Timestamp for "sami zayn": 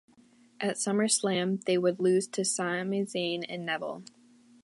2.43-3.45